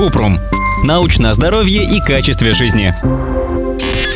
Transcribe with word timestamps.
Купрум. 0.00 0.40
Научное 0.82 1.34
здоровье 1.34 1.84
и 1.84 2.00
качестве 2.00 2.54
жизни. 2.54 2.94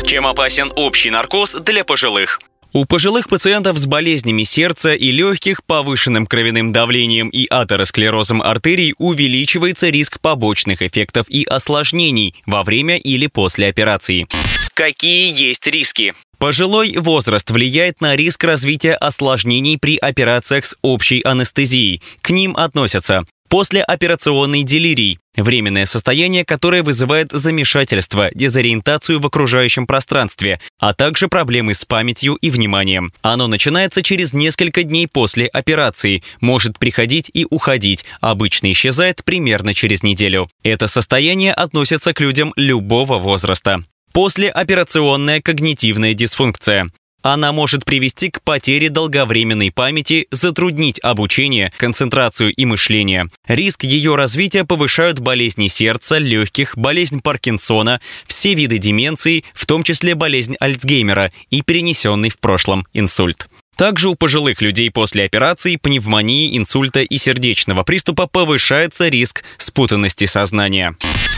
Чем 0.03 0.25
опасен 0.25 0.71
общий 0.75 1.11
наркоз 1.11 1.53
для 1.63 1.85
пожилых? 1.85 2.39
У 2.73 2.85
пожилых 2.85 3.29
пациентов 3.29 3.77
с 3.77 3.85
болезнями 3.85 4.41
сердца 4.45 4.95
и 4.95 5.11
легких, 5.11 5.63
повышенным 5.63 6.25
кровяным 6.25 6.71
давлением 6.71 7.29
и 7.29 7.45
атеросклерозом 7.47 8.41
артерий 8.41 8.95
увеличивается 8.97 9.89
риск 9.89 10.19
побочных 10.21 10.81
эффектов 10.81 11.27
и 11.29 11.43
осложнений 11.43 12.33
во 12.47 12.63
время 12.63 12.97
или 12.97 13.27
после 13.27 13.67
операции. 13.67 14.25
Какие 14.73 15.39
есть 15.39 15.67
риски? 15.67 16.15
Пожилой 16.39 16.97
возраст 16.97 17.49
влияет 17.51 18.01
на 18.01 18.15
риск 18.15 18.43
развития 18.43 18.95
осложнений 18.95 19.77
при 19.77 19.97
операциях 19.97 20.65
с 20.65 20.75
общей 20.81 21.21
анестезией. 21.21 22.01
К 22.21 22.31
ним 22.31 22.57
относятся 22.57 23.23
Послеоперационный 23.47 24.63
делирий– 24.63 25.19
временное 25.35 25.85
состояние, 25.85 26.43
которое 26.43 26.81
вызывает 26.81 27.31
замешательство, 27.31 28.31
дезориентацию 28.33 29.19
в 29.19 29.25
окружающем 29.27 29.85
пространстве, 29.85 30.59
а 30.79 30.95
также 30.95 31.27
проблемы 31.27 31.75
с 31.75 31.85
памятью 31.85 32.35
и 32.35 32.49
вниманием. 32.49 33.13
Оно 33.21 33.45
начинается 33.45 34.01
через 34.01 34.33
несколько 34.33 34.81
дней 34.81 35.07
после 35.07 35.45
операции, 35.45 36.23
может 36.41 36.79
приходить 36.79 37.29
и 37.33 37.45
уходить, 37.47 38.03
обычно 38.19 38.71
исчезает 38.71 39.23
примерно 39.23 39.75
через 39.75 40.01
неделю. 40.01 40.49
Это 40.63 40.87
состояние 40.87 41.53
относится 41.53 42.13
к 42.13 42.21
людям 42.21 42.51
любого 42.55 43.19
возраста. 43.19 43.83
Послеоперационная 44.11 45.39
когнитивная 45.39 46.15
дисфункция. 46.15 46.87
Она 47.27 47.53
может 47.53 47.85
привести 47.85 48.29
к 48.29 48.43
потере 48.43 48.91
долговременной 48.91 49.71
памяти, 49.71 50.27
затруднить 50.29 50.99
обучение, 51.01 51.73
концентрацию 51.75 52.53
и 52.53 52.65
мышление. 52.65 53.29
Риск 53.47 53.83
ее 53.83 54.15
развития 54.15 54.63
повышают 54.63 55.17
болезни 55.17 55.65
сердца, 55.65 56.19
легких, 56.19 56.77
болезнь 56.77 57.23
Паркинсона, 57.23 57.99
все 58.27 58.53
виды 58.53 58.77
деменции, 58.77 59.43
в 59.55 59.65
том 59.65 59.81
числе 59.81 60.13
болезнь 60.13 60.55
Альцгеймера 60.59 61.31
и 61.49 61.63
перенесенный 61.63 62.29
в 62.29 62.37
прошлом 62.37 62.85
инсульт. 62.93 63.47
Также 63.75 64.09
у 64.09 64.13
пожилых 64.13 64.61
людей 64.61 64.91
после 64.91 65.23
операции, 65.23 65.77
пневмонии, 65.77 66.55
инсульта 66.55 66.99
и 66.99 67.17
сердечного 67.17 67.81
приступа 67.81 68.27
повышается 68.27 69.07
риск 69.07 69.43
спутанности 69.57 70.25
сознания. 70.25 70.95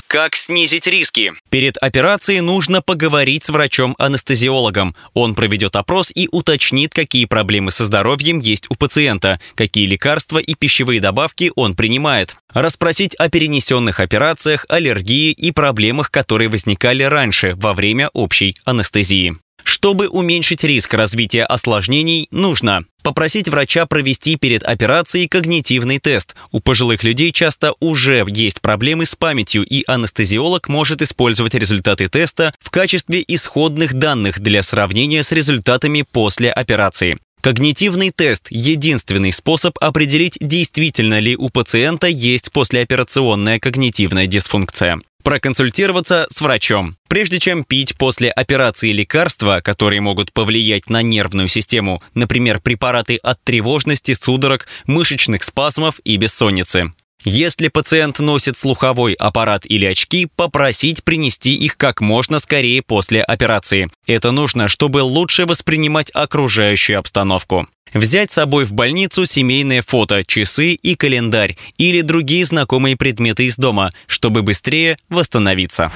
Как 0.08 0.38
снизить 0.38 0.88
риски? 0.88 1.33
Перед 1.50 1.75
операцией 1.77 2.39
нужно 2.39 2.81
поговорить 2.81 3.44
с 3.44 3.50
врачом-анестезиологом. 3.50 4.95
Он 5.13 5.36
проведет 5.36 5.75
опрос 5.75 6.13
и 6.16 6.30
уточнит, 6.31 6.94
какие 6.94 7.25
проблемы 7.25 7.72
со 7.72 7.83
здоровьем 7.83 8.39
есть 8.39 8.67
у 8.69 8.75
пациента, 8.75 9.41
какие 9.55 9.85
лекарства 9.85 10.38
и 10.38 10.55
пищевые 10.55 11.02
добавки 11.02 11.52
он 11.58 11.75
принимает. 11.75 12.35
Расспросить 12.53 13.16
о 13.16 13.30
перенесенных 13.30 14.00
операциях, 14.00 14.66
аллергии 14.69 15.31
и 15.31 15.52
проблемах, 15.52 16.09
которые 16.09 16.47
возникали 16.47 17.03
раньше 17.03 17.55
во 17.55 17.73
время 17.73 18.09
общей 18.13 18.55
анестезии. 18.63 19.35
Чтобы 19.68 20.08
уменьшить 20.08 20.64
риск 20.64 20.94
развития 20.94 21.44
осложнений, 21.44 22.30
нужно 22.32 22.86
попросить 23.04 23.50
врача 23.50 23.86
провести 23.86 24.38
перед 24.38 24.64
операцией 24.64 25.28
когнитивный 25.28 26.00
тест. 26.00 26.38
У 26.54 26.62
пожилых 26.62 27.04
людей 27.04 27.34
часто 27.34 27.74
уже 27.82 28.26
есть 28.30 28.62
проблемы 28.62 29.06
с 29.06 29.16
памятью, 29.16 29.66
и 29.66 29.84
анестезиолог 29.86 30.70
может 30.70 31.02
использовать 31.02 31.54
результаты 31.54 32.08
теста 32.08 32.54
в 32.59 32.70
качестве 32.70 33.22
исходных 33.28 33.94
данных 33.94 34.40
для 34.40 34.64
сравнения 34.64 35.22
с 35.22 35.34
результатами 35.34 36.06
после 36.09 36.50
операции. 36.50 37.18
Когнитивный 37.42 38.12
тест– 38.12 38.48
единственный 38.50 39.34
способ 39.34 39.78
определить, 39.81 40.38
действительно 40.40 41.20
ли 41.20 41.36
у 41.36 41.50
пациента 41.50 42.08
есть 42.08 42.54
послеоперационная 42.54 43.59
когнитивная 43.59 44.28
дисфункция 44.28 45.02
проконсультироваться 45.28 46.25
с 46.30 46.39
врачом. 46.39 46.95
Прежде 47.09 47.38
чем 47.38 47.66
пить 47.66 47.97
после 47.97 48.31
операции 48.31 48.94
лекарства, 48.94 49.59
которые 49.61 50.00
могут 50.00 50.31
повлиять 50.31 50.89
на 50.89 51.02
нервную 51.02 51.50
систему, 51.50 52.02
например, 52.13 52.62
препараты 52.62 53.18
от 53.18 53.44
тревожности, 53.44 54.13
судорог, 54.13 54.69
мышечных 54.85 55.44
спазмов 55.44 56.00
и 56.06 56.16
бессонницы. 56.16 56.94
Если 57.25 57.68
пациент 57.68 58.19
носит 58.19 58.56
слуховой 58.56 59.16
аппарат 59.16 59.66
или 59.66 59.85
очки, 59.85 60.29
попросить 60.38 61.03
принести 61.03 61.53
их 61.56 61.75
как 61.75 62.00
можно 62.00 62.40
скорее 62.40 62.81
после 62.81 63.22
операции. 63.22 63.90
Это 64.06 64.31
нужно, 64.31 64.69
чтобы 64.69 65.00
лучше 65.00 65.46
воспринимать 65.46 66.09
окружающую 66.13 66.97
обстановку. 66.97 67.68
Взять 67.94 68.31
с 68.31 68.36
собой 68.36 68.66
в 68.66 68.74
больницу 68.74 69.25
семейное 69.25 69.81
фото, 69.81 70.24
часы 70.24 70.74
и 70.74 70.96
календарь 70.96 71.58
или 71.78 72.02
другие 72.02 72.46
знакомые 72.46 72.98
предметы 72.98 73.46
из 73.46 73.58
дома, 73.58 73.92
чтобы 74.08 74.42
быстрее 74.42 74.98
восстановиться. 75.09 75.92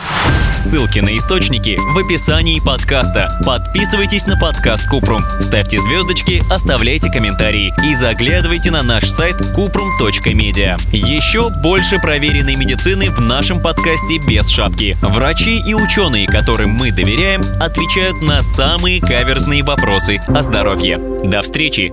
Ссылки 0.55 0.99
на 0.99 1.17
источники 1.17 1.77
в 1.77 1.97
описании 1.97 2.59
подкаста. 2.59 3.29
Подписывайтесь 3.45 4.25
на 4.27 4.37
подкаст 4.37 4.87
Купрум, 4.89 5.23
ставьте 5.39 5.79
звездочки, 5.79 6.43
оставляйте 6.51 7.09
комментарии 7.09 7.73
и 7.83 7.95
заглядывайте 7.95 8.69
на 8.69 8.83
наш 8.83 9.09
сайт 9.09 9.35
kuprum.media. 9.55 10.79
Еще 10.91 11.49
больше 11.63 11.99
проверенной 11.99 12.55
медицины 12.55 13.09
в 13.09 13.21
нашем 13.21 13.61
подкасте 13.61 14.19
без 14.27 14.49
шапки. 14.49 14.97
Врачи 15.01 15.61
и 15.65 15.73
ученые, 15.73 16.27
которым 16.27 16.71
мы 16.71 16.91
доверяем, 16.91 17.41
отвечают 17.59 18.21
на 18.21 18.41
самые 18.41 18.99
каверзные 18.99 19.63
вопросы 19.63 20.19
о 20.27 20.41
здоровье. 20.41 20.97
До 21.23 21.41
встречи! 21.41 21.90